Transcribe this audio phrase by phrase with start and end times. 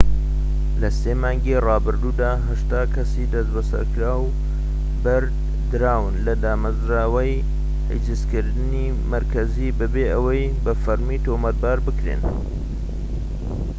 [0.81, 2.29] لە ٣ مانگی رابردوودا،
[2.61, 4.23] ٨٠ کەسی دەستبەسەرکراو
[5.03, 7.45] بەردراون لە دامەزراوەی
[7.89, 12.21] حیجزکردنی مەرکەزی بەبێ ئەوەی بە فەرمی تۆمەتبار بکرێن